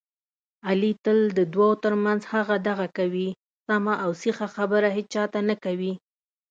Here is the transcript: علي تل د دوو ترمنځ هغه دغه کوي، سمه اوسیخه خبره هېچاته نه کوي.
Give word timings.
علي 0.67 0.91
تل 1.05 1.19
د 1.37 1.39
دوو 1.53 1.69
ترمنځ 1.83 2.21
هغه 2.33 2.55
دغه 2.69 2.87
کوي، 2.97 3.27
سمه 3.67 3.93
اوسیخه 4.05 4.47
خبره 4.55 4.89
هېچاته 4.97 5.39
نه 5.49 5.55
کوي. 5.63 5.93